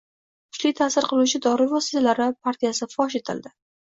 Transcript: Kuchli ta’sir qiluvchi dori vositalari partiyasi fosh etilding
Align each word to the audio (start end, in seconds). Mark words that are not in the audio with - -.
Kuchli 0.53 0.71
ta’sir 0.79 1.07
qiluvchi 1.09 1.41
dori 1.47 1.67
vositalari 1.75 2.27
partiyasi 2.47 2.91
fosh 2.95 3.21
etilding 3.23 3.55